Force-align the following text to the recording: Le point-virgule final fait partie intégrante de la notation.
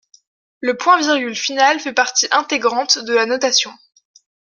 Le 0.61 0.75
point-virgule 0.77 1.35
final 1.35 1.79
fait 1.79 1.93
partie 1.93 2.27
intégrante 2.31 2.97
de 2.97 3.13
la 3.13 3.27
notation. 3.27 3.69